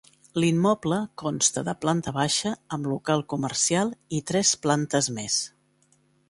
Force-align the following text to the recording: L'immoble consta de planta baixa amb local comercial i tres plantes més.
L'immoble 0.43 0.95
consta 1.23 1.63
de 1.67 1.75
planta 1.85 2.13
baixa 2.15 2.53
amb 2.77 2.89
local 2.93 3.21
comercial 3.35 3.93
i 4.21 4.23
tres 4.33 4.55
plantes 4.65 5.13
més. 5.21 5.37